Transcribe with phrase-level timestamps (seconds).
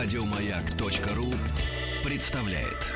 [0.00, 1.34] Радиомаяк.ру
[2.04, 2.86] представляет.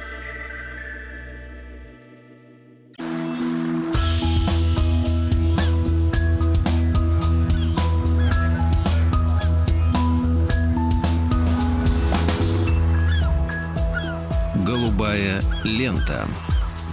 [14.65, 16.25] Голубая лента.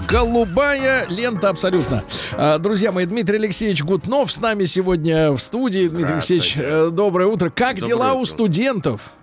[0.08, 2.04] Голубая лента абсолютно.
[2.34, 5.88] А, Друзья мои, Дмитрий Алексеевич Гутнов с нами сегодня в студии.
[5.88, 7.52] Дмитрий Алексеевич, э, доброе утро.
[7.52, 8.32] Как Доброе дела у утро.
[8.32, 9.14] студентов?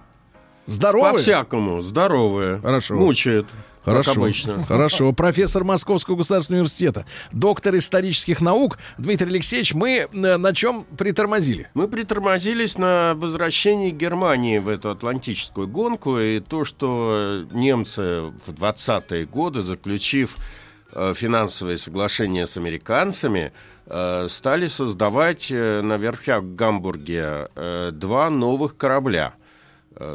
[0.67, 1.13] Здоровы?
[1.13, 2.59] По-всякому, здоровые.
[2.61, 2.95] Хорошо.
[2.97, 3.47] Мучают.
[3.85, 4.65] Хорошо, Как обычно.
[4.67, 5.13] хорошо.
[5.13, 11.71] Профессор Московского государственного университета, доктор исторических наук Дмитрий Алексеевич, мы э, на чем притормозили?
[11.75, 19.25] Мы притормозились на возвращении Германии в эту атлантическую гонку, и то, что немцы в 20-е
[19.27, 20.37] годы, заключив
[20.91, 23.53] э, финансовые соглашения с американцами,
[23.87, 27.51] э, стали создавать на верфях Гамбурге
[27.93, 29.35] два новых корабля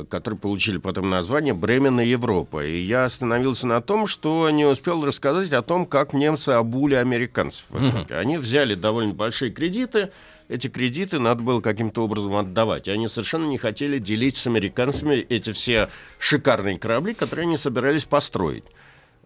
[0.10, 2.64] которые получили потом название «Бремен и Европа».
[2.66, 7.66] И я остановился на том, что не успел рассказать о том, как немцы обули американцев.
[8.10, 10.12] Они взяли довольно большие кредиты,
[10.50, 12.90] эти кредиты надо было каким-то образом отдавать.
[12.90, 18.04] И они совершенно не хотели делить с американцами эти все шикарные корабли, которые они собирались
[18.04, 18.66] построить.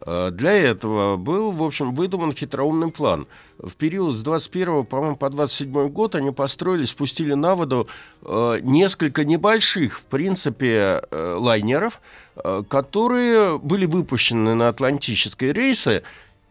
[0.02, 3.28] Э, Для этого был, в общем, выдуман хитроумный план.
[3.58, 7.88] В период с 21 по-моему, по 27 год они построили, спустили на воду
[8.24, 12.02] э, несколько небольших, в принципе, э, лайнеров,
[12.68, 16.04] которые были выпущены на атлантические рейсы.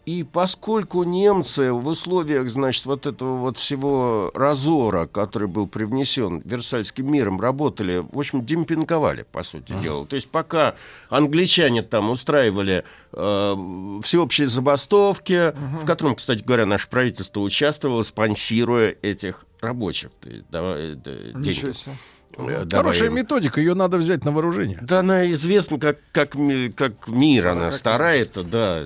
[0.07, 7.11] И поскольку немцы в условиях, значит, вот этого вот всего разора, который был привнесен Версальским
[7.11, 10.05] миром, работали, в общем, демпинговали, по сути дела.
[10.07, 10.75] То есть пока
[11.09, 19.45] англичане там устраивали э, всеобщие забастовки, в котором, кстати говоря, наше правительство участвовало, спонсируя этих
[19.61, 20.11] рабочих.
[20.21, 21.71] То есть, давай, э, деньги.
[21.87, 21.91] Э,
[22.37, 23.15] давая Хорошая им.
[23.15, 24.79] методика, ее надо взять на вооружение.
[24.81, 26.33] Да, она известна как, как,
[26.77, 28.85] как мир, она старая, это, да.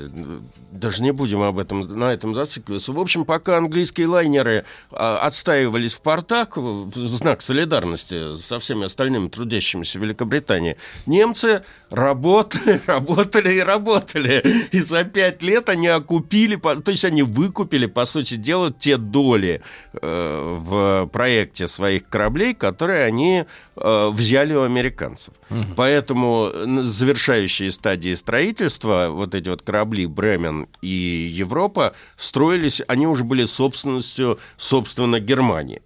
[0.71, 2.93] Даже не будем об этом, на этом зацикливаться.
[2.93, 9.28] В общем, пока английские лайнеры а, отстаивались в портах в знак солидарности со всеми остальными
[9.28, 14.69] трудящимися в Великобритании, немцы работали, работали и работали.
[14.72, 19.62] И за пять лет они окупили, то есть они выкупили, по сути дела, те доли
[19.95, 23.38] э, в проекте своих кораблей, которые они
[23.76, 25.34] э, взяли у американцев.
[25.76, 30.88] Поэтому на завершающие стадии строительства, вот эти вот корабли Бремен и
[31.32, 35.82] Европа, строились, они уже были собственностью, собственно, Германии.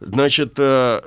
[0.00, 1.00] Значит, э,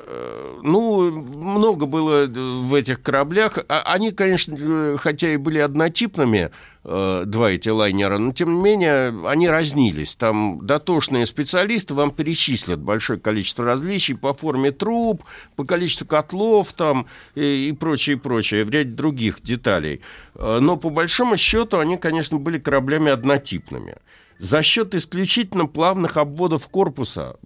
[0.64, 3.58] ну, много было в этих кораблях.
[3.70, 6.52] А- Они, конечно, э, хотя и были однотипными,
[6.84, 10.16] э, два эти лайнера, но, тем не менее, они разнились.
[10.16, 15.24] Там дотошные специалисты вам перечислят большое количество различий по форме труб,
[15.56, 20.02] по количеству котлов там и, и прочее, и прочее, в ряде других деталей.
[20.38, 23.96] Но, по большому счету, они, конечно, были кораблями однотипными.
[24.40, 27.38] За счет исключительно плавных обводов корпуса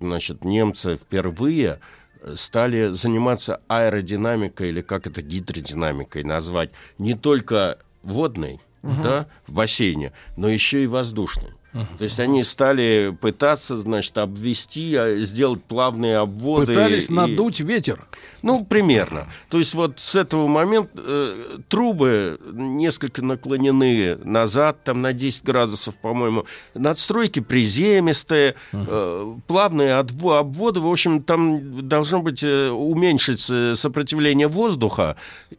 [0.00, 1.80] значит, немцы впервые
[2.20, 10.12] э, стали заниматься аэродинамикой, или как это гидродинамикой назвать, не только водной, да, в бассейне,
[10.36, 11.52] но еще и воздушной.
[11.98, 16.66] То есть они стали пытаться, значит, обвести, а, сделать плавные обводы.
[16.66, 18.06] Пытались и- надуть ветер.
[18.42, 19.26] ну, примерно.
[19.50, 25.96] То есть вот с этого момента э, трубы несколько наклонены назад, там на 10 градусов,
[25.96, 26.46] по-моему.
[26.74, 30.80] Надстройки приземистые, э, плавные обводы.
[30.80, 33.40] В общем, там должно быть э, уменьшить
[33.78, 35.16] сопротивление воздуха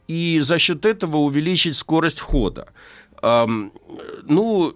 [0.08, 2.68] и за счет этого увеличить скорость хода.
[3.22, 4.76] Ну,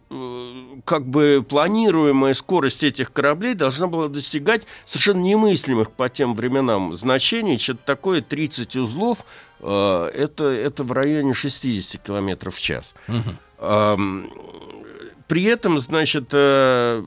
[0.86, 7.58] как бы планируемая скорость этих кораблей должна была достигать совершенно немыслимых по тем временам значений.
[7.58, 9.26] Что-то такое 30 узлов,
[9.62, 12.96] э, это, это в районе 60 километров в час.
[15.28, 17.02] При этом, значит, э,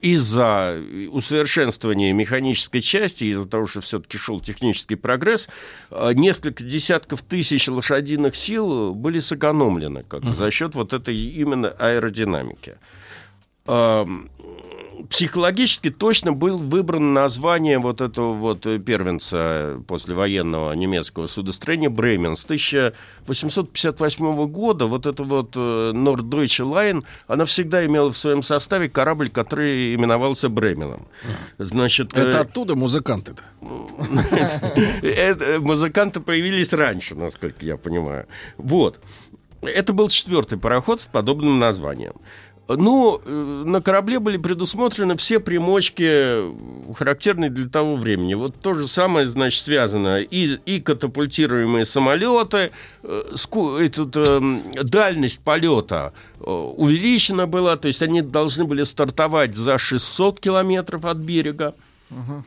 [0.00, 0.80] из-за
[1.10, 5.48] усовершенствования механической части, из-за того, что все-таки шел технический прогресс,
[5.90, 12.76] э, несколько десятков тысяч лошадиных сил были сэкономлены как за счет вот этой именно аэродинамики.
[15.08, 22.44] Психологически точно был выбран название вот этого вот э, первенца послевоенного немецкого судостроения Бремен с
[22.44, 24.86] 1858 года.
[24.86, 30.48] Вот эта вот э, Norddeutsche Line, она всегда имела в своем составе корабль, который именовался
[30.48, 31.06] Бременом.
[31.58, 33.42] Значит, э, Это оттуда музыканты-то.
[35.60, 38.26] музыканты появились раньше, насколько я понимаю.
[38.56, 38.98] Вот.
[39.62, 42.14] Это был четвертый пароход с подобным названием.
[42.76, 48.34] Ну, э, на корабле были предусмотрены все примочки, характерные для того времени.
[48.34, 52.70] Вот то же самое, значит, связано и, и катапультируемые самолеты,
[53.02, 53.22] э,
[53.80, 60.40] этот, э, дальность полета э, увеличена была, то есть они должны были стартовать за 600
[60.40, 61.74] километров от берега.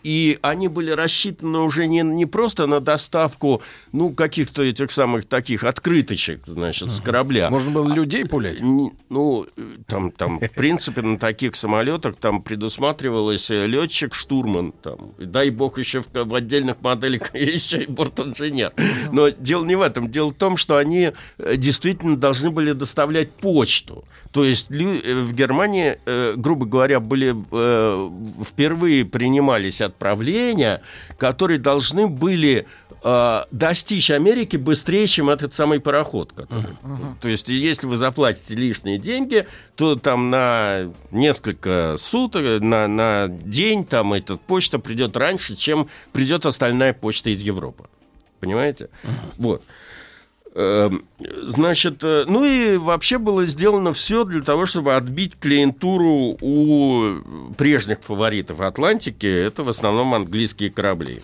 [0.03, 3.61] И они были рассчитаны уже не, не просто на доставку,
[3.91, 7.49] ну, каких-то этих самых таких открыточек, значит, с корабля.
[7.49, 8.59] Можно было людей пулять?
[8.61, 9.47] Ну,
[9.87, 15.79] там, там, в принципе, на таких самолетах там предусматривалось э, летчик-штурман, там, и дай бог
[15.79, 18.73] еще в, в отдельных моделях еще и борт-инженер.
[19.11, 20.09] Но дело не в этом.
[20.09, 24.03] Дело в том, что они э, действительно должны были доставлять почту.
[24.31, 25.97] То есть э, в Германии,
[26.35, 27.33] грубо говоря, были
[28.43, 30.81] впервые принимали занимались отправления,
[31.17, 32.65] которые должны были
[33.03, 36.33] э, достичь Америки быстрее, чем этот самый пароход.
[36.33, 36.73] Который.
[36.83, 37.15] Uh-huh.
[37.21, 39.45] То есть, если вы заплатите лишние деньги,
[39.75, 46.45] то там на несколько суток, на, на день там эта почта придет раньше, чем придет
[46.45, 47.85] остальная почта из Европы.
[48.39, 48.89] Понимаете?
[49.03, 49.09] Uh-huh.
[49.37, 49.63] Вот.
[50.55, 57.53] Эм, значит, э, ну и вообще было сделано все для того, чтобы отбить клиентуру у
[57.57, 59.25] прежних фаворитов Атлантики.
[59.25, 61.23] Это в основном английские корабли.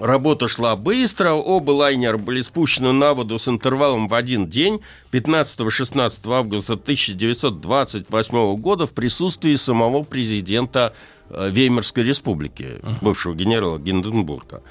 [0.00, 4.80] Работа шла быстро, оба лайнера были спущены на воду с интервалом в один день,
[5.12, 10.94] 15-16 августа 1928 года в присутствии самого президента
[11.28, 14.62] э, Веймарской республики, бывшего генерала Гинденбурга.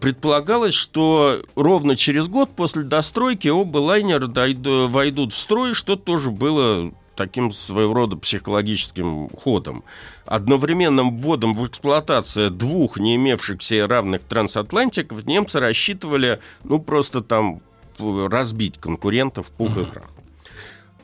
[0.00, 6.92] Предполагалось, что ровно через год после достройки оба лайнера войдут в строй, что тоже было
[7.14, 9.84] таким своего рода психологическим ходом.
[10.24, 17.60] Одновременным вводом в эксплуатацию двух не имевшихся равных трансатлантиков немцы рассчитывали, ну, просто там
[17.98, 20.10] разбить конкурентов пух и прах.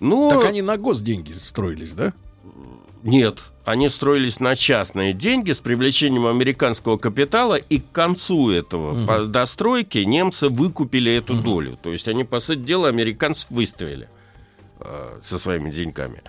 [0.01, 0.31] Но...
[0.31, 2.13] Так они на госденьги строились, да?
[3.03, 9.27] Нет, они строились на частные деньги с привлечением американского капитала, и к концу этого угу.
[9.27, 11.43] достройки немцы выкупили эту угу.
[11.43, 11.79] долю.
[11.83, 14.18] То есть они, по сути дела, американцев выставили э,
[15.23, 16.23] со своими деньгами.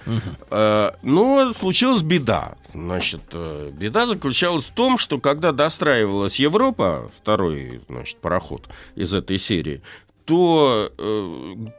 [0.50, 2.56] Э, но случилась беда.
[2.74, 9.38] Значит, э, беда заключалась в том, что когда достраивалась Европа, второй значит, пароход из этой
[9.38, 9.82] серии,
[10.26, 10.92] то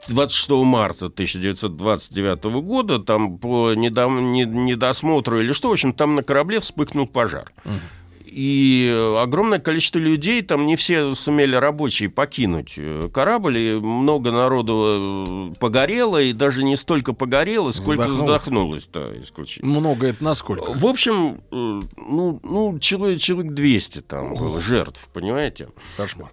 [0.07, 6.59] 26 э, марта 1929 года там по недосмотру или что, в общем, там на корабле
[6.59, 7.51] вспыхнул пожар.
[7.65, 8.00] Угу
[8.31, 15.53] и огромное количество людей, там не все сумели рабочие покинуть э, корабль, и много народу
[15.53, 18.87] э, погорело, и даже не столько погорело, сколько задохнулось.
[18.87, 19.79] да, исключительно.
[19.79, 20.73] Много это насколько?
[20.73, 25.67] В общем, э, ну, ну человек, человек 200 там было жертв, понимаете?
[25.97, 26.29] Кошмар.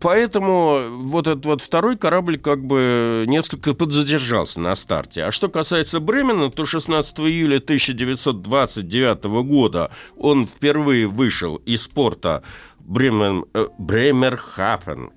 [0.00, 5.24] Поэтому вот этот вот второй корабль как бы несколько подзадержался на старте.
[5.24, 12.42] А что касается Бремена, то 16 июля 1929 года он впервые вышел из порта
[12.80, 15.10] Бремен, э, Бремерхафен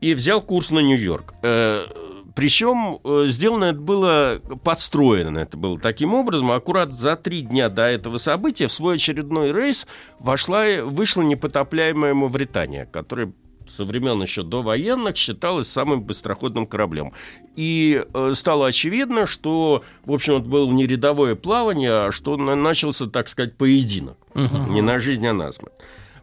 [0.00, 1.34] и взял курс на Нью-Йорк.
[1.42, 1.86] Э,
[2.34, 7.82] причем э, сделано это было, подстроено это было таким образом, аккурат за три дня до
[7.82, 9.88] этого события в свой очередной рейс
[10.20, 13.32] вошла, вышла непотопляемая Мавритания, которая
[13.78, 17.12] со времен еще до военных считалось самым быстроходным кораблем.
[17.54, 23.06] И э, стало очевидно, что, в общем, это было не рядовое плавание, а что начался,
[23.06, 24.16] так сказать, поединок.
[24.34, 24.72] Угу.
[24.72, 25.74] Не на жизнь, а на смерть.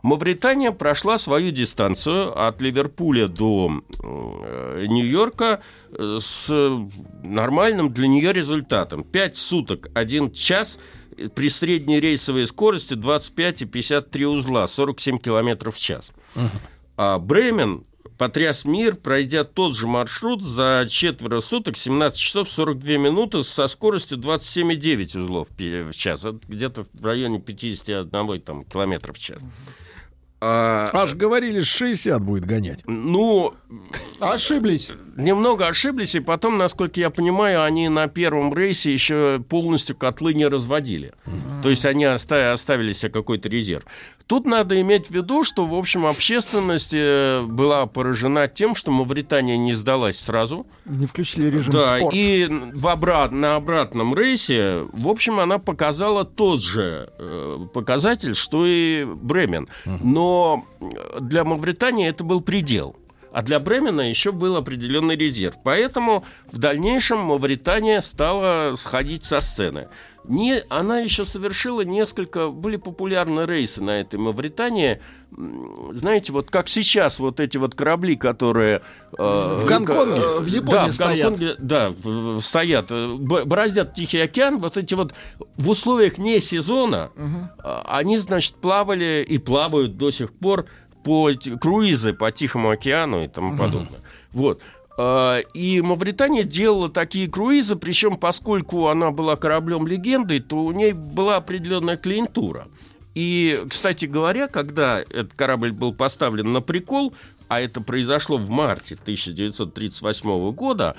[0.02, 6.52] Мавритания прошла свою дистанцию от Ливерпуля до э, Нью-Йорка э, с
[7.24, 9.06] нормальным для нее результатом.
[9.06, 10.78] 5 суток, 1 час
[11.34, 16.12] при средней рейсовой скорости 25 и 53 узла, 47 километров в час.
[16.36, 16.50] Угу.
[16.98, 17.86] А Бремен
[18.18, 24.18] потряс мир, пройдя тот же маршрут за четверо суток, 17 часов 42 минуты со скоростью
[24.18, 26.26] 27,9 узлов в час.
[26.48, 29.42] где-то в районе 51 там, километров в час.
[30.48, 32.82] А, Аж говорили, 60 будет гонять.
[32.86, 33.56] Ну,
[34.20, 34.92] ошиблись.
[35.18, 40.46] Немного ошиблись, и потом, насколько я понимаю, они на первом рейсе еще полностью котлы не
[40.46, 41.14] разводили.
[41.26, 41.62] Mm-hmm.
[41.64, 43.86] То есть они оставили, оставили себе какой-то резерв.
[44.28, 49.56] Тут надо иметь в виду, что, в общем, общественность э, была поражена тем, что Мавритания
[49.56, 50.66] не сдалась сразу.
[50.86, 52.14] Не включили режим Да, спорт.
[52.16, 58.66] и в обрат, на обратном рейсе, в общем, она показала тот же э, показатель, что
[58.66, 59.70] и Бремен.
[59.86, 60.35] Но
[61.20, 62.96] для Мавритании это был предел.
[63.36, 65.56] а для Бремена еще был определенный резерв.
[65.62, 69.90] Поэтому в дальнейшем Мавритания стала сходить со сцены.
[70.28, 75.02] Не, она еще совершила несколько, были популярны рейсы на этой Мавритании.
[75.92, 78.82] Знаете, вот как сейчас вот эти вот корабли, которые...
[79.18, 80.22] Э, в Гонконге?
[80.22, 81.58] Э, в Японии да, в Гонконге, стоят.
[81.60, 81.94] Да,
[82.42, 82.92] стоят.
[83.20, 84.58] Бороздят Тихий океан.
[84.60, 85.14] Вот эти вот
[85.58, 87.72] в условиях не сезона, угу.
[87.86, 90.66] они, значит, плавали и плавают до сих пор
[91.04, 91.30] по
[91.62, 94.02] круизы по Тихому океану и тому подобное.
[94.32, 94.62] Вот.
[94.98, 100.94] А, и Мавритания делала такие круизы, причем поскольку она была кораблем легендой, то у ней
[100.94, 102.68] была определенная клиентура.
[103.14, 107.14] И, кстати говоря, когда этот корабль был поставлен на прикол,
[107.48, 110.96] а это произошло в марте 1938 года,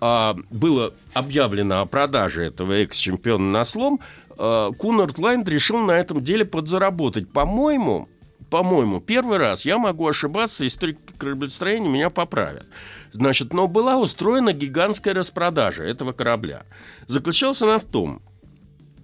[0.00, 4.00] а, было объявлено о продаже этого экс-чемпиона на слом,
[4.38, 7.30] а, Кунард Лайн решил на этом деле подзаработать.
[7.30, 8.08] По-моему,
[8.50, 12.66] по-моему, первый раз, я могу ошибаться, историк кораблестроения меня поправят.
[13.12, 16.64] Значит, но была устроена гигантская распродажа этого корабля.
[17.06, 18.20] Заключалась она в том,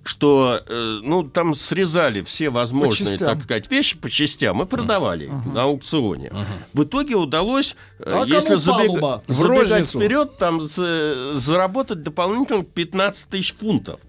[0.06, 5.52] что э, ну там срезали все возможные, так сказать, вещи по частям и продавали uh-huh.
[5.52, 6.28] на аукционе.
[6.28, 6.44] Uh-huh.
[6.72, 9.00] В итоге удалось, э, а если забег...
[9.26, 11.34] забегать вперед, там за...
[11.34, 14.00] заработать дополнительно 15 тысяч фунтов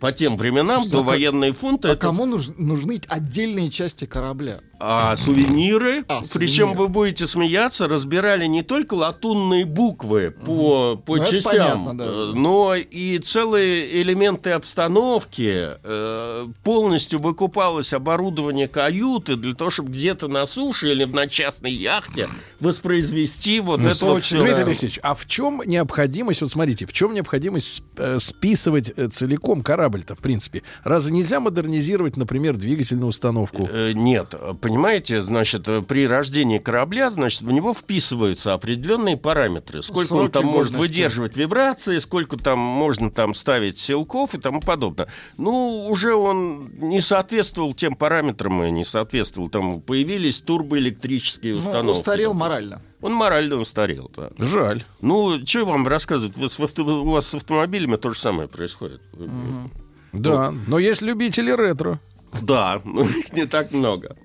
[0.00, 1.88] по тем временам Слушайте, до а военные фунты.
[1.88, 2.00] А это...
[2.00, 4.60] кому нуж, нужны отдельные части корабля?
[4.78, 11.02] А сувениры, а, причем вы будете смеяться, разбирали не только латунные буквы по, угу.
[11.02, 12.04] по ну, частям, понятно, да.
[12.04, 15.76] Э, но и целые элементы обстановки.
[15.82, 22.26] Э, полностью выкупалось оборудование каюты для того, чтобы где-то на суше или на частной яхте
[22.60, 24.40] воспроизвести вот ну, это вот все.
[24.40, 30.14] Дмитрий Алексеевич, а в чем необходимость, вот смотрите, в чем необходимость э, списывать целиком корабль-то,
[30.14, 30.62] в принципе?
[30.84, 33.68] Разве нельзя модернизировать, например, двигательную установку?
[33.94, 34.34] Нет,
[34.66, 39.80] понимаете, значит, э, при рождении корабля, значит, в него вписываются определенные параметры.
[39.80, 44.60] Сколько Сроки он там может выдерживать вибрации, сколько там можно там ставить силков и тому
[44.60, 45.06] подобное.
[45.36, 49.48] Ну, уже он не соответствовал тем параметрам, и не соответствовал.
[49.50, 51.86] Там появились турбоэлектрические ну, установки.
[51.86, 52.82] Ну, устарел морально.
[53.02, 54.30] Он морально устарел, да.
[54.38, 54.82] Жаль.
[55.00, 56.36] Ну, что вам рассказывать?
[56.36, 59.00] Вы с, у вас с автомобилями то же самое происходит.
[59.12, 59.70] Угу.
[60.14, 62.00] Да, ну, но есть любители ретро.
[62.42, 64.16] Да, но их не так много.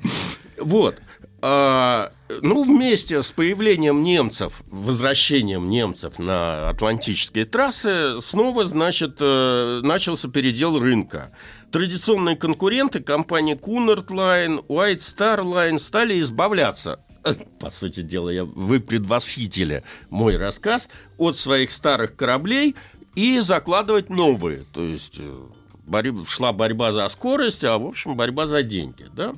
[0.57, 0.99] Вот.
[1.43, 10.29] А, ну, вместе с появлением немцев, возвращением немцев на атлантические трассы, снова, значит, э, начался
[10.29, 11.31] передел рынка.
[11.71, 16.99] Традиционные конкуренты компании Cunard Line, White Star Line стали избавляться
[17.59, 22.75] по сути дела, я, вы предвосхитили мой рассказ, от своих старых кораблей
[23.15, 24.65] и закладывать новые.
[24.73, 25.39] То есть э,
[25.91, 29.05] борь, шла борьба за скорость, а в общем борьба за деньги.
[29.13, 29.33] Да?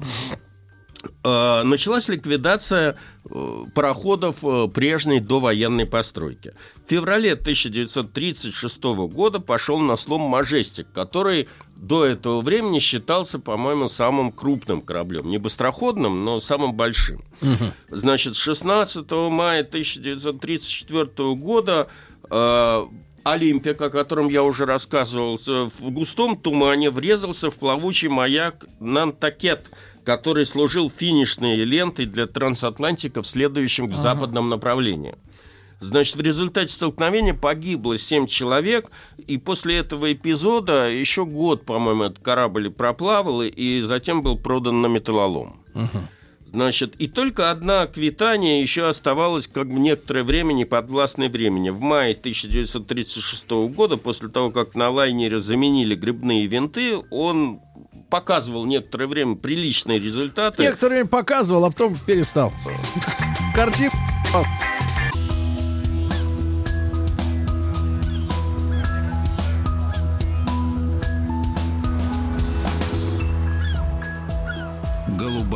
[1.23, 2.97] Э, началась ликвидация
[3.29, 6.53] э, пароходов э, прежней довоенной постройки.
[6.85, 14.31] В феврале 1936 года пошел на слом «Мажестик», который до этого времени считался, по-моему, самым
[14.31, 15.29] крупным кораблем.
[15.29, 17.23] Не быстроходным, но самым большим.
[17.41, 17.97] Угу.
[17.97, 21.89] Значит, 16 мая 1934 года
[23.23, 29.71] Олимпик, о котором я уже рассказывал, в густом тумане врезался в плавучий маяк Нантакет–
[30.03, 34.01] который служил финишной лентой для трансатлантиков, следующим к ага.
[34.01, 35.17] западным направлениям.
[35.79, 42.19] Значит, в результате столкновения погибло 7 человек, и после этого эпизода еще год, по-моему, этот
[42.19, 45.61] корабль проплавал, и затем был продан на металлолом.
[45.73, 45.99] Угу.
[46.53, 51.71] Значит, и только одна квитания еще оставалась как бы некоторое время неподвластной времени.
[51.71, 57.59] В мае 1936 года, после того, как на лайнере заменили грибные винты, он
[58.11, 60.61] показывал некоторое время приличные результаты.
[60.61, 62.53] Некоторое время показывал, а потом перестал.
[63.55, 63.89] Картин.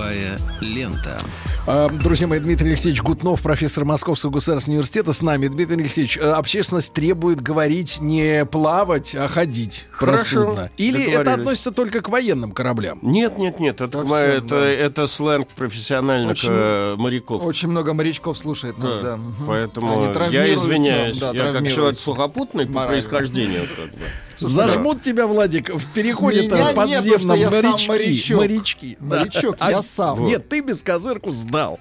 [0.08, 1.18] Голубая лента.
[1.66, 5.50] А, друзья мои, Дмитрий Алексеевич Гутнов, профессор Московского государственного университета, с нами.
[5.50, 10.70] Дмитрий Алексеевич, э, общественность требует говорить не плавать, а ходить Хорошо.
[10.78, 13.00] Или это относится только к военным кораблям?
[13.02, 13.82] Нет, нет, нет.
[13.82, 14.70] Это, это, это, да.
[14.70, 17.44] это сленг профессиональных очень, э, моряков.
[17.44, 19.18] Очень много морячков слушает нас, да.
[19.18, 19.20] да.
[19.46, 21.18] Поэтому я извиняюсь.
[21.18, 23.64] Да, я как человек сухопутный по происхождению.
[23.76, 24.06] Как бы.
[24.40, 28.34] Зажмут тебя, Владик, в переходе подземном морячки.
[28.34, 28.98] Морячки.
[29.00, 30.24] Морячок, я сам.
[30.24, 31.80] Нет, ты без козырку сдал.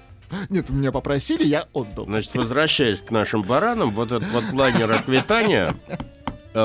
[0.49, 2.05] Нет, меня попросили, я отдал.
[2.05, 5.73] Значит, возвращаясь к нашим баранам, вот этот вот лайнер Аквитания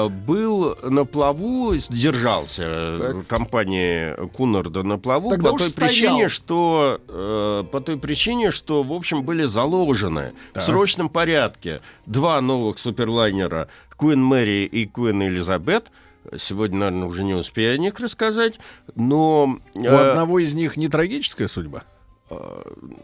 [0.09, 3.27] был на плаву, держался э, Так.
[3.27, 5.89] компания Кунарда на плаву Тогда по той стоял.
[5.89, 12.41] причине, что э, по той причине, что в общем были заложены в срочном порядке два
[12.41, 13.69] новых суперлайнера
[13.99, 15.91] Queen Мэри и Queen Элизабет.
[16.37, 18.61] Сегодня, наверное, уже не успею о них рассказать,
[18.95, 21.83] но У э, одного из них не трагическая судьба.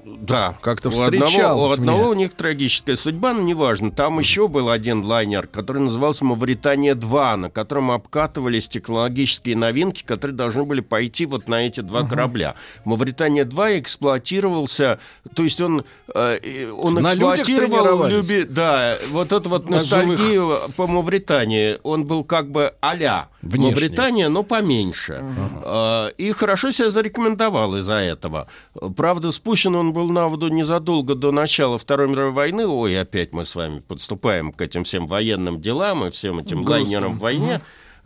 [0.05, 3.91] Да, Как-то у одного, встречалось у одного у них трагическая судьба, но неважно.
[3.91, 10.65] Там еще был один лайнер, который назывался «Мавритания-2», на котором обкатывались технологические новинки, которые должны
[10.65, 12.55] были пойти вот на эти два корабля.
[12.85, 14.99] «Мавритания-2» эксплуатировался,
[15.35, 20.87] то есть он, э, он На эксплуатировал, люби- да, вот эту вот На ностальгию по
[20.87, 21.79] Мавритании.
[21.83, 23.71] Он был как бы а-ля Внешний.
[23.71, 25.23] Мавритания, но поменьше.
[25.65, 28.49] Э, И хорошо себя зарекомендовал из-за этого.
[28.97, 32.67] Правда, спущен он был на воду незадолго до начала Второй мировой войны.
[32.67, 37.15] Ой, опять мы с вами подступаем к этим всем военным делам и всем этим лайнерам
[37.15, 37.61] в войне.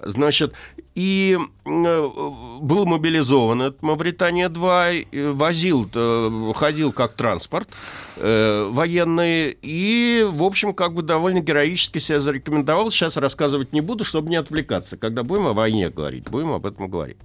[0.04, 0.54] Значит,
[0.94, 2.10] и э,
[2.60, 7.68] был мобилизован от Мавритания-2, э, возил, э, ходил как транспорт
[8.16, 12.90] э, военный, и, в общем, как бы довольно героически себя зарекомендовал.
[12.90, 14.96] Сейчас рассказывать не буду, чтобы не отвлекаться.
[14.96, 17.18] Когда будем о войне говорить, будем об этом говорить.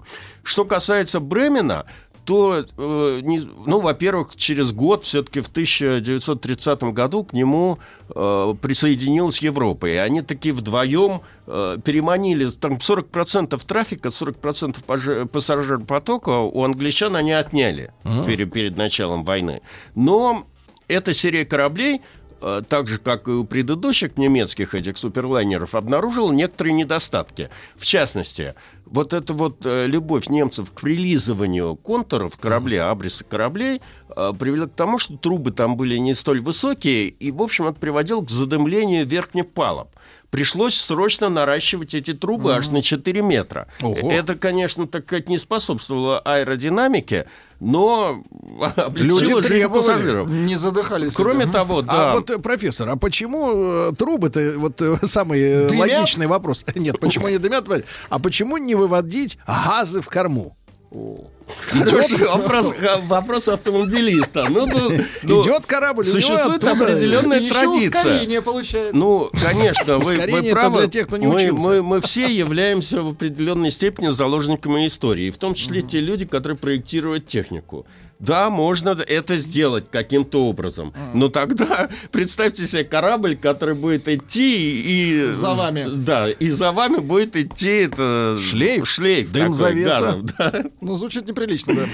[0.44, 1.88] Что касается Бремена,
[2.28, 7.80] то, э, не- ну, во-первых, через год, все-таки в 1930 году к нему
[8.14, 9.86] э, присоединилась Европа.
[9.88, 17.32] И они такие вдвоем э, переманили, там 40% трафика, 40% паже- пассажиропотока у англичан они
[17.32, 17.92] отняли
[18.26, 19.62] перед, перед началом войны.
[19.96, 20.46] Но
[20.90, 22.02] эта серия кораблей
[22.40, 27.50] так же, как и у предыдущих немецких этих суперлайнеров, обнаружила некоторые недостатки.
[27.76, 28.54] В частности,
[28.86, 33.82] вот эта вот э, любовь немцев к прилизыванию контуров корабля, абриса кораблей,
[34.16, 37.80] э, привела к тому, что трубы там были не столь высокие, и, в общем, это
[37.80, 39.90] приводило к задымлению верхних палуб.
[40.30, 43.68] Пришлось срочно наращивать эти трубы аж на 4 метра.
[43.82, 44.12] Ого.
[44.12, 47.28] Это, конечно, так сказать, не способствовало аэродинамике,
[47.62, 48.24] но
[48.76, 50.30] облегчило жизнь пассажиров.
[50.30, 51.14] Не задыхались.
[51.14, 51.54] Кроме люди.
[51.54, 52.12] того, да.
[52.12, 55.92] А вот, э, профессор, а почему э, трубы-то, вот э, самый э, Дымят?
[55.92, 56.66] логичный вопрос.
[56.76, 57.66] Нет, почему они дымят?
[58.10, 60.57] А почему не выводить газы в корму?
[60.90, 64.48] Хороший вопрос, вопрос автомобилиста.
[64.50, 64.90] Ну, ну,
[65.24, 67.90] ну, Идет корабль, Существует оттуда- определенная Еще традиция.
[67.90, 68.94] ускорение получает.
[68.94, 70.80] Ну, конечно, вы, вы правы.
[70.80, 71.68] для тех, кто не мы, учился.
[71.68, 76.58] мы, мы все являемся в определенной степени заложниками истории, в том числе те люди, которые
[76.58, 77.86] проектируют технику.
[78.20, 80.94] Да, можно это сделать каким-то образом.
[81.14, 85.32] Но тогда представьте себе корабль, который будет идти и...
[85.32, 85.88] За вами.
[85.88, 88.38] Да, и за вами будет идти это...
[88.40, 88.88] Шлейф?
[88.88, 89.32] Шлейф.
[89.32, 90.00] Дым такой завеса?
[90.00, 90.64] газов, да.
[90.82, 91.86] Ну, звучит неприлично, да.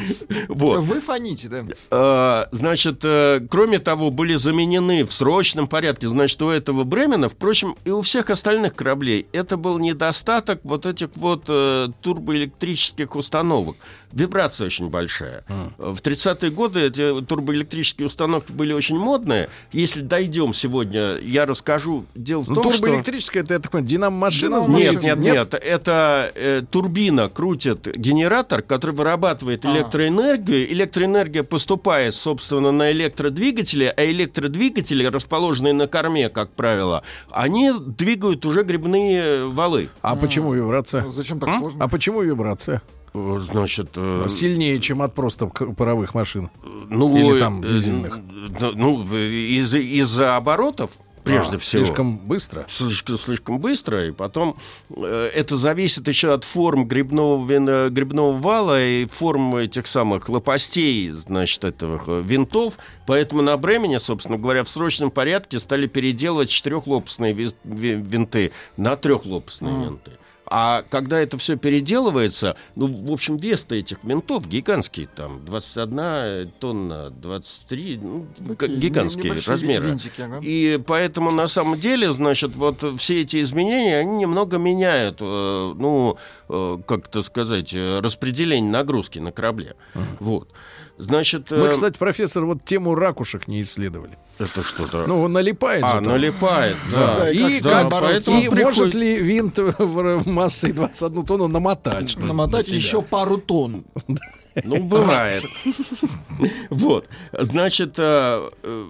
[0.48, 0.80] Вот.
[0.80, 1.66] Вы фоните, да.
[1.92, 7.76] Э, Значит, э, кроме того, были заменены в срочном порядке, значит, у этого Бремена, впрочем,
[7.84, 13.76] и у всех остальных кораблей, это был недостаток вот этих вот э, турбоэлектрических установок.
[14.14, 15.44] Вибрация очень большая.
[15.78, 19.50] В 30-е годы эти турбоэлектрические установки были очень модные.
[19.72, 22.06] Если дойдем сегодня, я расскажу.
[22.14, 22.82] Дело в Ну, том, что...
[22.82, 24.62] турбоэлектрическая, это, я так понимаю, динамо-машина?
[24.62, 24.78] Динамо-?
[24.80, 25.54] Нет, нет, нет.
[25.56, 29.72] Это э, турбина крутит генератор, который вырабатывает А.
[29.76, 30.72] электроэнергию.
[30.72, 38.64] Электроэнергия поступает, собственно, на электродвигатели, а электродвигатели, расположенные на корме, как правило, они двигают уже
[38.64, 39.90] грибные валы.
[40.02, 41.10] А почему вибрация?
[41.10, 41.84] Зачем так сложно?
[41.84, 42.82] А почему вибрация?
[43.14, 46.50] Э, Значит, э, Сильнее, чем от просто паровых машин.
[46.90, 48.18] ну, или там э, дизельных?
[48.18, 50.92] э, Ну, э, из- из-за оборотов,
[51.24, 51.86] прежде А, всего.
[51.86, 52.66] Слишком быстро.
[52.68, 54.58] слишком, слишком быстро, и потом
[54.90, 60.28] э, это зависит еще от форм грибного, вин- э, грибного вала и форм этих самых
[60.28, 62.74] лопастей, значит, этого э, винтов.
[63.06, 70.12] Поэтому на Бремене, собственно говоря, в срочном порядке стали переделывать четырехлопастные винты на трехлопастные винты.
[70.46, 77.10] А когда это все переделывается, ну, в общем, вес-то этих винтов гигантский, там, 21 тонна,
[77.12, 78.28] 23, ну,
[78.58, 79.90] Такие гигантские размеры.
[79.90, 80.40] винтики, ага.
[80.42, 86.18] И поэтому на самом деле, значит, вот все эти изменения, они немного меняют, э, ну,
[86.50, 89.76] э, как это сказать, э, распределение нагрузки на корабле.
[90.20, 90.50] Вот.
[90.98, 94.18] Значит, Мы, э, кстати, профессор, вот тему ракушек не исследовали.
[94.38, 95.08] это что-то...
[95.08, 96.14] Ну, налипает а, же там.
[96.14, 97.18] налипает, да.
[97.18, 98.32] Да, и как ним бороться?
[98.32, 102.16] и Поэтому может ли винт в- массой 21 тонну намотать?
[102.20, 103.86] Намотать еще пару тонн.
[104.64, 105.44] Ну, бывает.
[106.70, 107.08] Вот.
[107.32, 108.86] Значит, э, э,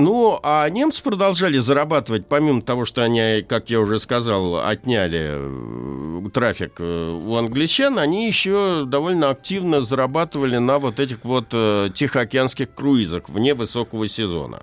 [0.00, 6.30] ну, а немцы продолжали зарабатывать, помимо того, что они, как я уже сказал, отняли э,
[6.32, 12.74] трафик э, у англичан, они еще довольно активно зарабатывали на вот этих вот э, тихоокеанских
[12.74, 14.62] круизах вне высокого сезона.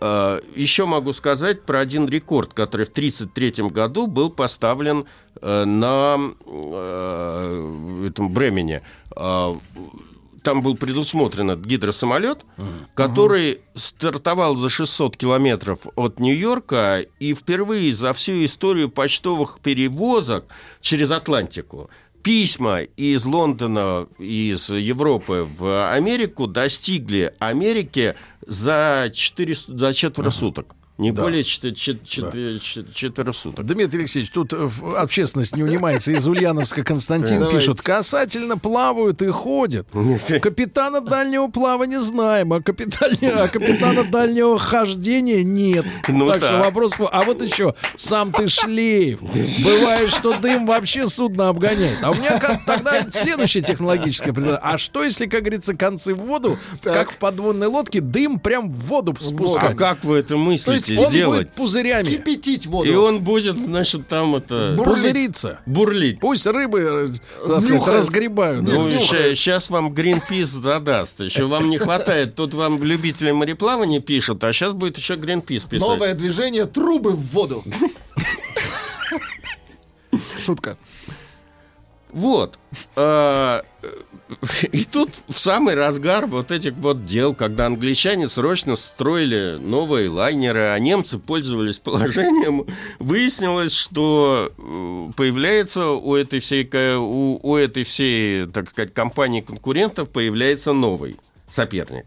[0.00, 5.04] Еще могу сказать про один рекорд, который в 1933 году был поставлен
[5.42, 6.32] на
[8.06, 8.82] этом Бремене.
[10.42, 12.44] Там был предусмотрен этот гидросамолет,
[12.94, 20.46] который стартовал за 600 километров от Нью-Йорка и впервые за всю историю почтовых перевозок
[20.80, 21.90] через Атлантику
[22.22, 28.14] письма из Лондона, из Европы в Америку достигли Америки
[28.46, 30.74] за, 4, за четверо суток.
[31.00, 31.22] Не да.
[31.22, 33.64] более четырех суток.
[33.64, 36.12] Дмитрий Алексеевич, тут э, общественность не унимается.
[36.12, 37.80] Из Ульяновска Константин пишет.
[37.80, 39.88] Касательно плавают и ходят.
[40.42, 45.86] Капитана дальнего плавания знаем, а, капитана, а капитана дальнего хождения нет.
[46.06, 46.92] Ну, так, что вопрос...
[46.98, 49.22] А вот еще, сам ты шлейф.
[49.22, 51.96] Бывает, что дым вообще судно обгоняет.
[52.02, 54.60] А у меня тогда следующее технологическое предложение.
[54.62, 56.92] А что, если, как говорится, концы в воду, так.
[56.92, 59.72] как в подводной лодке, дым прям в воду спускать?
[59.72, 60.89] А как вы это мыслите?
[60.96, 61.46] Можете он сделать.
[61.46, 62.08] Будет пузырями.
[62.08, 62.90] Кипятить воду.
[62.90, 64.74] И он будет, значит, там это...
[64.76, 64.94] Бурлить.
[64.94, 65.60] Пузыриться.
[65.66, 66.20] Бурлить.
[66.20, 68.62] Пусть рыбы э, так сказать, разгребают.
[68.62, 71.20] Ну, сейчас вам Гринпис задаст.
[71.20, 72.34] Еще вам не хватает.
[72.34, 75.86] Тут вам любители мореплавания пишут, а сейчас будет еще Гринпис писать.
[75.86, 77.64] Новое движение трубы в воду.
[80.44, 80.76] Шутка.
[82.12, 82.58] Вот.
[82.96, 83.62] А,
[84.72, 90.70] и тут в самый разгар вот этих вот дел, когда англичане срочно строили новые лайнеры,
[90.70, 92.66] а немцы пользовались положением,
[92.98, 100.10] выяснилось, что э, появляется у этой всей, у, у этой всей, так сказать, компании конкурентов
[100.10, 101.16] появляется новый
[101.50, 102.06] соперник.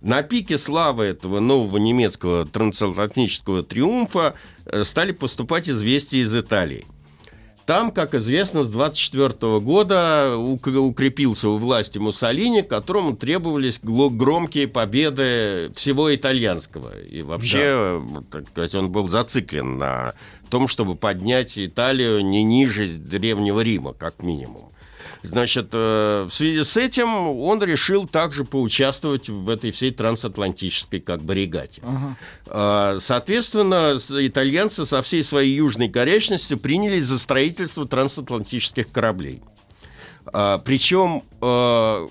[0.00, 4.34] На пике славы этого нового немецкого трансатлантического триумфа
[4.66, 6.84] э, стали поступать известия из Италии.
[7.66, 16.14] Там, как известно, с 24 года укрепился у власти Муссолини, которому требовались громкие победы всего
[16.14, 17.00] итальянского.
[17.00, 18.22] И вообще, да.
[18.30, 20.12] так сказать, он был зациклен на
[20.50, 24.70] том, чтобы поднять Италию не ниже Древнего Рима, как минимум.
[25.24, 31.22] Значит, э, в связи с этим он решил также поучаствовать в этой всей трансатлантической как
[31.22, 31.82] бы регате.
[31.82, 33.00] Ага.
[33.00, 39.42] Соответственно, итальянцы со всей своей южной горячностью принялись за строительство трансатлантических кораблей.
[40.26, 42.08] А, Причем э,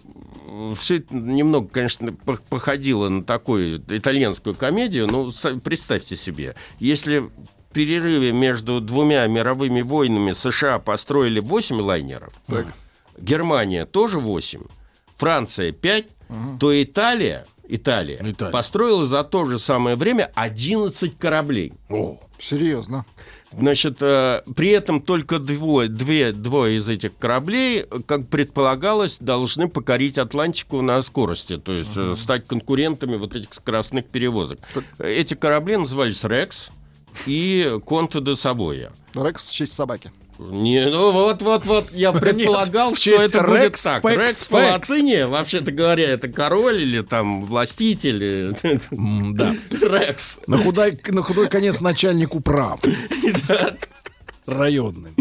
[0.78, 5.30] все это немного, конечно, походило на такую итальянскую комедию, но
[5.63, 7.32] представьте себе, если в
[7.73, 12.67] перерыве между двумя мировыми войнами США построили 8 лайнеров, так.
[13.17, 14.62] Германия тоже 8,
[15.17, 16.38] Франция 5, угу.
[16.60, 21.73] то Италия, Италия, Италия построила за то же самое время 11 кораблей.
[21.89, 23.06] О, серьезно.
[23.58, 30.17] Значит, э, при этом только двое, две, двое из этих кораблей, как предполагалось, должны покорить
[30.17, 34.60] Атлантику на скорости, то есть uh стать конкурентами вот этих скоростных перевозок.
[34.99, 36.69] Эти корабли назывались «Рекс»
[37.26, 38.91] и «Конте де Сабоя».
[39.13, 40.12] «Рекс» в честь собаки.
[40.39, 44.02] Не, ну вот, вот, вот, я предполагал, Нет, что это Рекс, будет так.
[44.02, 48.56] Пекс, Рекс по латыни, вообще-то говоря, это король или там властитель.
[48.91, 49.56] Да.
[49.69, 50.39] Рекс.
[50.48, 52.80] На худой, на худой конец начальник управ.
[54.46, 55.12] Районный.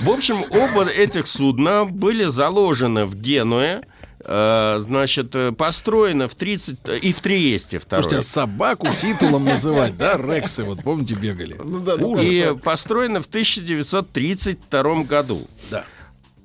[0.00, 3.91] В общем, оба этих судна были заложены в Генуе Э,
[4.24, 6.78] значит, э, построено в 30...
[7.02, 8.02] И в Триесте второй.
[8.02, 10.16] Слушайте, а собаку титулом называть, да?
[10.16, 11.58] Рексы, вот помните, бегали.
[11.62, 15.46] Ну, да, и построено в 1932 году.
[15.70, 15.84] Да.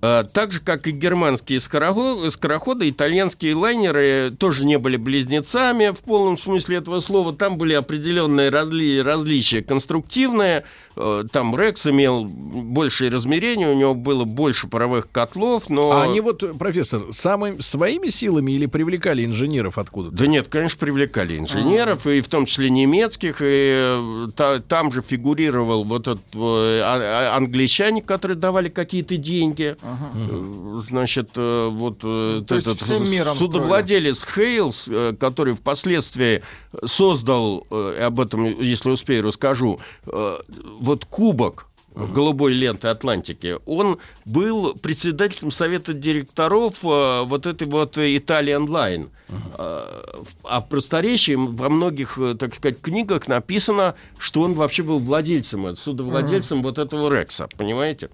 [0.02, 6.00] Э, так же, как и германские скороходы, скороходы, итальянские лайнеры тоже не были близнецами в
[6.00, 7.34] полном смысле этого слова.
[7.34, 10.66] Там были определенные разли, различия конструктивные.
[10.96, 15.92] Э, там Рекс имел большее размерение, у него было больше паровых котлов, но...
[15.92, 20.16] А они вот, профессор, самыми, своими силами или привлекали инженеров откуда-то?
[20.16, 22.14] Да нет, конечно, привлекали инженеров, А-а-а.
[22.14, 23.46] и в том числе немецких, и
[23.80, 29.76] э, та, там же фигурировал вот этот а, а, англичане, которые давали какие-то деньги.
[29.88, 30.82] Ага.
[30.82, 36.44] Значит, э, вот э, То этот судовладелец Хейлс, э, который впоследствии
[36.84, 45.94] создал, об этом, если успею, расскажу, вот кубок голубой ленты Атлантики, он был председателем совета
[45.94, 49.10] директоров вот этой вот Italian Line.
[49.30, 50.28] Uh-huh.
[50.44, 56.60] А в просторечии во многих, так сказать, книгах написано, что он вообще был владельцем, судовладельцем
[56.60, 56.64] uh-huh.
[56.64, 58.10] вот этого Рекса, понимаете?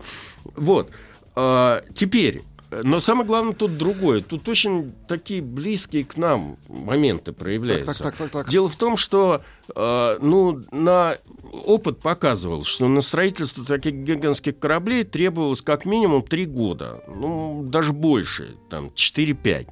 [0.55, 0.89] Вот.
[1.35, 2.43] А, теперь,
[2.83, 4.21] но самое главное тут другое.
[4.21, 7.85] Тут очень такие близкие к нам моменты проявляются.
[7.85, 8.51] Так, так, так, так, так.
[8.51, 9.41] Дело в том, что
[9.75, 11.17] э, ну, на
[11.51, 17.93] опыт показывал, что на строительство таких гигантских кораблей требовалось как минимум три года, ну даже
[17.93, 19.67] больше, там 4-5.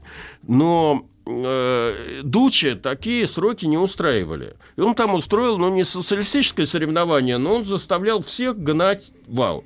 [0.47, 4.55] Но э, Дуче такие сроки не устраивали.
[4.75, 9.63] И он там устроил, ну, не социалистическое соревнование, но он заставлял всех гнать вал.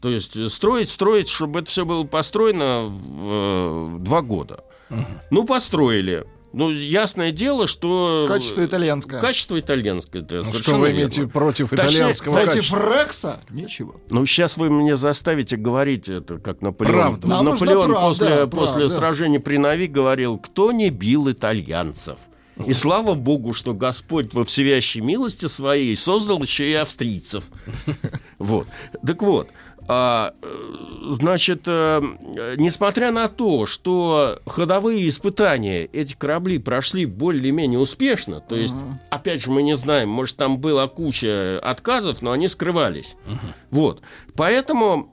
[0.00, 4.64] То есть строить, строить, чтобы это все было построено в э, два года.
[4.90, 5.04] Угу.
[5.30, 6.24] Ну, построили.
[6.52, 8.24] Ну, ясное дело, что...
[8.26, 9.20] Качество итальянское.
[9.20, 11.32] Качество итальянское, да, ну, Что вы имеете верно.
[11.32, 13.40] против итальянского Точнее, Против Рекса?
[13.50, 13.96] Ничего.
[14.08, 16.94] Ну, сейчас вы мне заставите говорить это, как Наполеон.
[16.94, 17.28] Правду.
[17.28, 18.56] Нам Наполеон правда, после, правда.
[18.56, 22.18] после сражения при Нави говорил, кто не бил итальянцев.
[22.66, 27.44] И слава богу, что Господь во всевящей милости своей создал еще и австрийцев.
[28.38, 28.68] Вот.
[29.04, 29.48] Так вот,
[29.88, 30.34] а,
[31.10, 32.00] значит, э,
[32.58, 38.98] несмотря на то, что ходовые испытания эти корабли прошли более-менее успешно, то есть, uh-huh.
[39.08, 43.16] опять же, мы не знаем, может, там была куча отказов, но они скрывались.
[43.26, 43.54] Uh-huh.
[43.70, 44.02] Вот.
[44.36, 45.10] Поэтому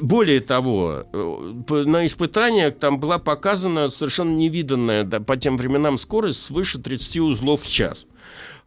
[0.00, 6.44] более того, э, на испытаниях там была показана совершенно невиданная да, по тем временам скорость
[6.44, 8.06] свыше 30 узлов в час.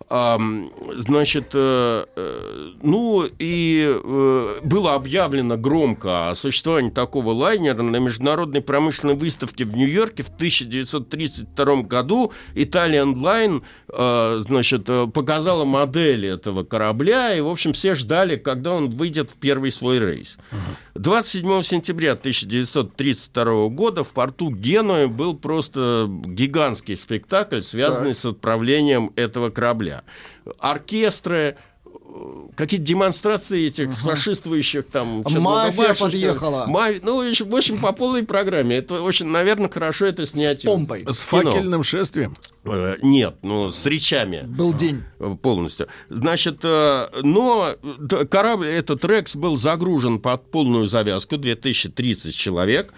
[0.07, 8.61] Значит, э, э, ну и э, было объявлено громко о существовании такого лайнера на международной
[8.61, 12.31] промышленной выставке в Нью-Йорке в 1932 году.
[12.53, 13.63] Italian Line,
[14.41, 19.71] значит, показала модель этого корабля, и, в общем, все ждали, когда он выйдет в первый
[19.71, 20.37] свой рейс.
[20.93, 28.21] 27 сентября 1932 года в порту Генуи был просто гигантский спектакль, связанный так.
[28.21, 29.84] с отправлением этого корабля.
[30.59, 31.57] Оркестры,
[32.55, 33.95] какие-то демонстрации этих uh-huh.
[33.95, 35.23] фашистующих там...
[35.25, 36.65] Мафия подъехала.
[36.67, 38.77] Мафия, ну, в общем, по полной программе.
[38.77, 40.61] Это очень, наверное, хорошо это снять.
[40.61, 41.05] С помпой.
[41.07, 42.35] С факельным шествием.
[42.65, 44.43] Э, нет, ну, с речами.
[44.45, 45.03] Был день.
[45.19, 45.87] Э, полностью.
[46.09, 47.75] Значит, э, но
[48.29, 52.93] корабль, этот Рекс был загружен под полную завязку, 2030 человек.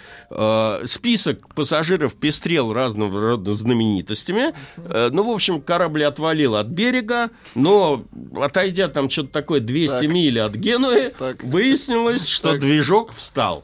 [0.85, 4.53] Список пассажиров пестрел разного рода знаменитостями.
[4.77, 8.03] Ну, в общем, корабль отвалил от берега, но,
[8.35, 10.03] отойдя там что-то такое 200 так.
[10.11, 11.43] миль от Генуи, так.
[11.43, 12.61] выяснилось, что так.
[12.61, 13.63] движок встал.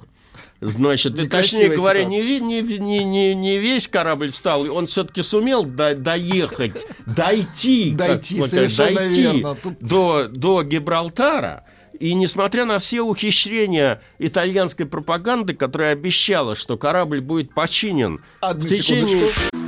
[0.62, 5.64] Значит, и, точнее говоря, не, не, не, не, не весь корабль встал, он все-таки сумел
[5.64, 9.58] до, доехать, дойти, дойти, как, дойти верно.
[9.82, 11.66] до, до Гибралтара.
[12.00, 18.70] И несмотря на все ухищрения итальянской пропаганды, которая обещала, что корабль будет починен Одну в
[18.70, 19.08] течение...
[19.18, 19.63] Секундочку.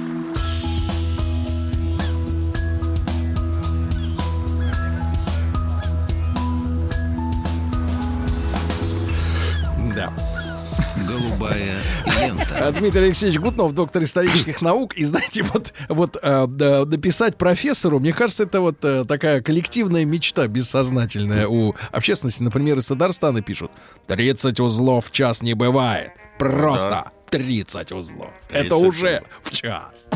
[12.75, 14.93] Дмитрий Алексеевич Гутнов, доктор исторических наук.
[14.95, 16.45] И знаете, вот, вот э,
[16.85, 22.43] написать профессору, мне кажется, это вот э, такая коллективная мечта бессознательная у общественности.
[22.43, 23.71] Например, из Татарстана пишут,
[24.07, 26.11] 30 узлов в час не бывает.
[26.37, 28.31] Просто 30 узлов.
[28.49, 30.09] 30 это уже в час.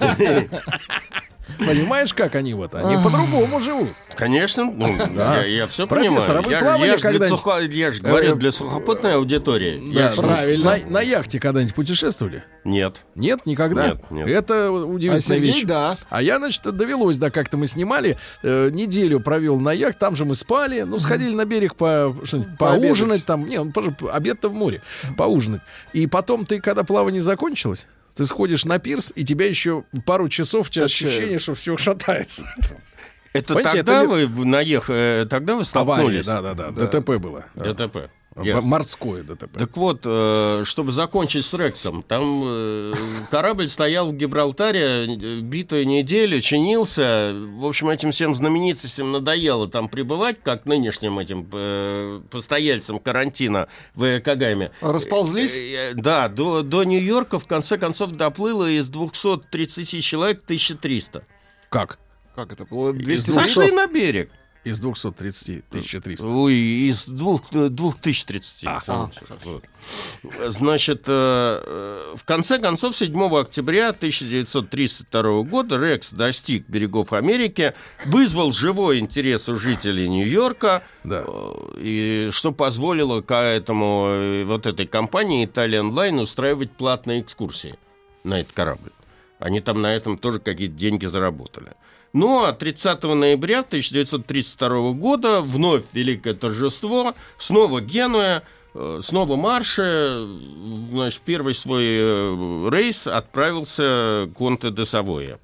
[1.58, 2.74] Понимаешь, как они вот?
[2.74, 3.88] Они по-другому живут.
[4.16, 5.38] Конечно, ну, да.
[5.38, 6.74] я, я все Профессор, понимаю.
[6.74, 9.94] А вы я, я, же для сухо, я же говорю э, для сухопутной аудитории.
[9.94, 10.64] Да, я правильно.
[10.64, 12.44] На, на яхте когда-нибудь путешествовали?
[12.64, 13.04] Нет.
[13.14, 13.88] Нет, никогда?
[13.88, 14.28] Нет, нет.
[14.28, 15.64] Это удивительная а Сергей, вещь.
[15.64, 15.96] да.
[16.10, 20.24] А я, значит, довелось, да, как-то мы снимали, э, неделю провел на яхте, там же
[20.24, 22.14] мы спали, ну, сходили на берег по,
[22.58, 23.72] поужинать там, не, он
[24.12, 24.82] обед-то в море,
[25.16, 25.60] поужинать.
[25.92, 30.68] И потом ты, когда плавание закончилось, ты сходишь на пирс, и тебя еще пару часов
[30.68, 32.46] у тебя ощущение, что все шатается.
[33.32, 34.26] Это Понимаете, тогда это...
[34.28, 34.84] вы наех...
[34.88, 36.28] Э, тогда вы столкнулись?
[36.28, 37.46] Авария, да, да, да, ДТП было.
[37.56, 38.08] ДТП.
[38.42, 38.68] Ясно.
[38.68, 39.58] Морское ДТП.
[39.58, 42.94] Так вот, э, чтобы закончить с Рексом, там э,
[43.30, 45.06] корабль стоял в Гибралтаре
[45.40, 47.32] битую неделю, чинился.
[47.34, 54.20] В общем, этим всем знаменитостям надоело там пребывать, как нынешним этим э, постояльцам карантина в
[54.20, 54.72] Кагаме.
[54.80, 55.56] Расползлись?
[55.94, 61.22] Да, до, до Нью-Йорка в конце концов доплыло из 230 человек 1300.
[61.68, 61.98] Как?
[62.34, 62.92] Как это было?
[62.92, 64.30] 200 Сошли на берег.
[64.64, 66.26] Из 230 1300.
[66.26, 68.64] Ой, из 2030.
[68.66, 69.10] А, а,
[69.44, 69.64] вот.
[70.48, 77.74] Значит, э, э, в конце концов, 7 октября 1932 года Рекс достиг берегов Америки,
[78.06, 81.24] вызвал живой интерес у жителей Нью-Йорка, да.
[81.26, 87.74] Э, и что позволило к этому, вот этой компании Italian Line устраивать платные экскурсии
[88.24, 88.92] на этот корабль.
[89.38, 91.72] Они там на этом тоже какие-то деньги заработали.
[92.14, 100.24] Ну а 30 ноября 1932 года вновь великое торжество, снова Генуя, э, снова марши,
[100.92, 105.40] значит, первый свой э, рейс отправился Конте де Савоя.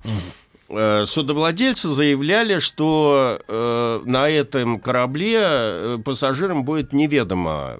[0.68, 3.40] Э, судовладельцы заявляли, что
[4.06, 7.78] на этом корабле пассажирам будет неведома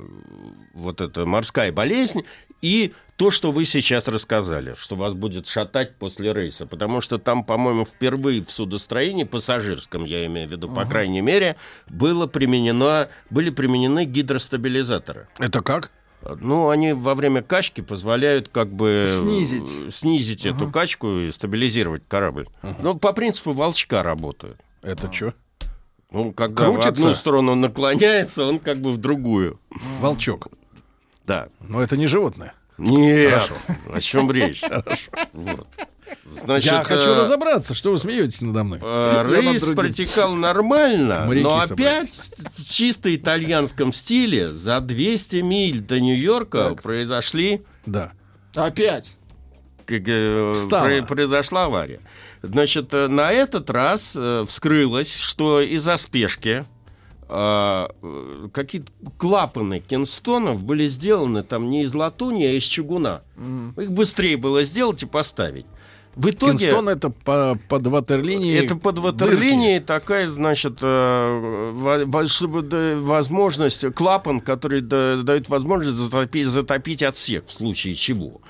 [0.81, 2.25] вот эта морская болезнь,
[2.63, 7.45] и то, что вы сейчас рассказали, что вас будет шатать после рейса, потому что там,
[7.45, 10.75] по-моему, впервые в судостроении, пассажирском, я имею в виду, uh-huh.
[10.75, 11.57] по крайней мере,
[11.89, 15.29] было применено, были применены гидростабилизаторы.
[15.39, 15.91] Это как?
[16.23, 20.57] Ну, они во время качки позволяют как бы снизить, снизить uh-huh.
[20.57, 22.49] эту качку и стабилизировать корабль.
[22.63, 22.75] Uh-huh.
[22.83, 24.59] Ну, по принципу волчка работают.
[24.83, 25.13] Это uh-huh.
[25.13, 25.35] что?
[26.11, 26.89] Ну, когда Крутится?
[26.89, 29.61] в одну сторону наклоняется, он как бы в другую.
[30.01, 30.49] Волчок.
[31.31, 31.49] Да.
[31.61, 32.55] Но это не животное.
[32.77, 33.55] Нет, Хорошо.
[33.93, 34.63] о чем речь?
[35.33, 35.69] Вот.
[36.25, 38.81] Значит, Я хочу э, разобраться, что вы смеетесь надо мной.
[38.83, 42.19] Э, рейс протекал нормально, Моряки но опять
[42.59, 46.83] в чисто итальянском стиле за 200 миль до Нью-Йорка так.
[46.83, 47.63] произошли...
[47.87, 48.11] Да.
[48.57, 49.17] Опять?
[49.89, 50.53] Э,
[51.07, 52.01] произошла авария.
[52.43, 56.65] Значит, э, на этот раз э, вскрылось, что из-за спешки
[57.33, 63.23] а, какие-то клапаны Кенстонов были сделаны там не из латуни, а из чугуна.
[63.37, 63.85] Mm.
[63.85, 65.67] Их быстрее было сделать и поставить.
[66.17, 66.59] В итоге...
[66.59, 68.65] Кинстон это по, под ватерлинией.
[68.65, 77.47] Это под ватерлинией такая, значит, э, чтобы возможность, клапан, который дает возможность затопить, затопить отсек
[77.47, 78.41] в случае чего.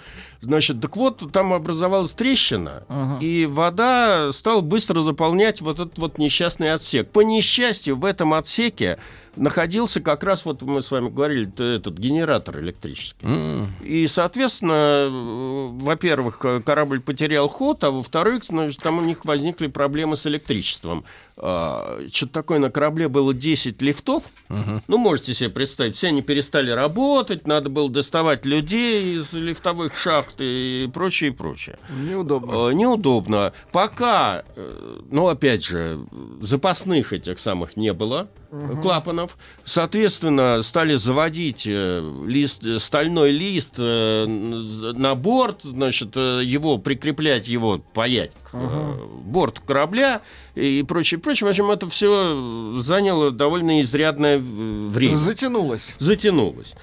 [0.42, 3.18] Значит, так вот, там образовалась трещина, ага.
[3.20, 7.11] и вода стала быстро заполнять вот этот вот несчастный отсек.
[7.11, 8.98] По несчастью, в этом отсеке
[9.37, 13.27] находился как раз, вот мы с вами говорили, этот генератор электрический.
[13.27, 13.66] Mm.
[13.85, 20.27] И, соответственно, во-первых, корабль потерял ход, а во-вторых, значит, там у них возникли проблемы с
[20.27, 21.05] электричеством.
[21.37, 24.25] А, что-то такое на корабле было 10 лифтов.
[24.49, 24.83] Uh-huh.
[24.87, 30.35] Ну, можете себе представить, все они перестали работать, надо было доставать людей из лифтовых шахт
[30.38, 31.79] и прочее, и прочее.
[31.88, 32.69] Неудобно.
[32.69, 33.53] А, неудобно.
[33.73, 36.01] Пока, э, ну, опять же,
[36.43, 38.83] запасных этих самых не было угу.
[38.83, 39.37] клапанов.
[39.65, 47.79] Соответственно, стали заводить э, лист, стальной лист э, на борт, значит, э, его прикреплять, его
[47.79, 49.07] паять к угу.
[49.25, 50.23] борту корабля
[50.55, 51.47] и прочее, прочее.
[51.47, 55.17] В общем, это все заняло довольно изрядное время.
[55.17, 55.95] Затянулось.
[55.99, 56.75] Затянулось.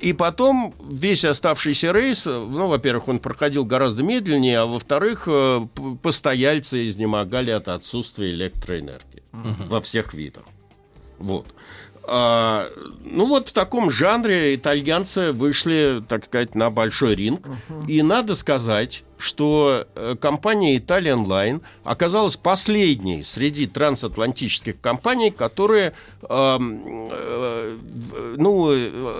[0.00, 5.28] И потом весь оставшийся рейс, ну, во-первых, он проходил гораздо медленнее, а во-вторых,
[6.02, 9.68] постояльцы изнемогали от отсутствия электроэнергии угу.
[9.68, 10.44] во всех видах.
[11.20, 11.46] Вот.
[12.12, 12.68] А,
[13.04, 17.46] ну вот в таком жанре итальянцы вышли, так сказать, на большой ринг.
[17.46, 17.86] Uh-huh.
[17.86, 25.92] И надо сказать, что э, компания Italian Line оказалась последней среди трансатлантических компаний, которые
[26.22, 27.76] э, э,
[28.36, 28.74] ну,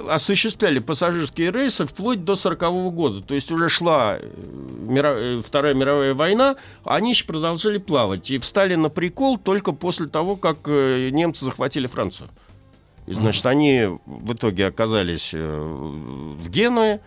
[0.08, 3.20] осуществляли пассажирские рейсы вплоть до 1940 года.
[3.20, 4.26] То есть уже шла э,
[4.80, 5.46] миров...
[5.46, 8.32] Вторая мировая война, а они еще продолжали плавать.
[8.32, 12.30] И встали на прикол только после того, как немцы захватили Францию.
[13.14, 17.00] Значит, они в итоге оказались в Генуе.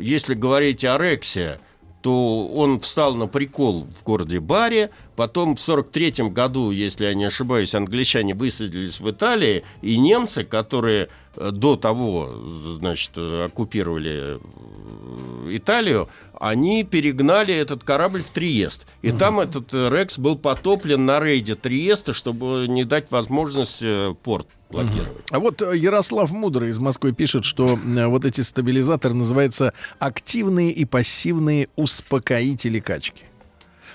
[0.00, 1.60] Если говорить о Рексе,
[2.06, 7.24] то он встал на прикол в городе Баре, потом в 43 году, если я не
[7.24, 12.30] ошибаюсь, англичане высадились в Италии, и немцы, которые э, до того,
[12.78, 16.08] значит, оккупировали э, Италию,
[16.40, 18.86] они перегнали этот корабль в Триест.
[19.02, 19.18] И угу.
[19.18, 23.82] там этот э, Рекс был потоплен на рейде Триеста, чтобы не дать возможность
[24.22, 25.24] порт блокировать.
[25.30, 30.72] А вот э, Ярослав Мудрый из Москвы пишет, что э, вот эти стабилизаторы называются активные
[30.72, 33.24] и пассивные успокоители качки.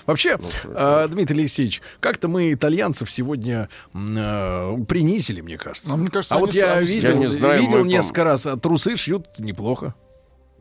[0.06, 5.92] Вообще, ну, э, Дмитрий Алексеевич, как-то мы итальянцев сегодня э, принизили, мне кажется.
[5.92, 8.96] А, мне кажется а вот я видел, я не знаю, видел несколько раз, а трусы
[8.96, 9.94] шьют неплохо.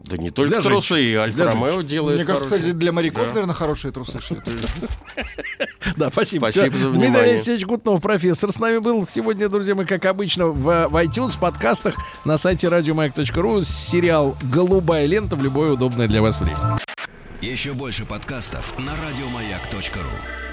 [0.05, 1.11] Да не только для трусы, женщин.
[1.11, 3.33] и Альфа-Ромео делает Мне кажется, кстати, для моряков, да.
[3.33, 4.19] наверное, хорошие трусы.
[5.97, 6.49] Да, спасибо.
[6.51, 7.11] Спасибо за внимание.
[7.11, 11.31] Дмитрий Алексеевич Гутнов, профессор, с нами был сегодня, друзья мы, как обычно, в, в iTunes,
[11.31, 16.79] в подкастах, на сайте радиомаяк.ру сериал «Голубая лента» в любое удобное для вас время.
[17.41, 20.50] Еще больше подкастов на радиомаяк.ру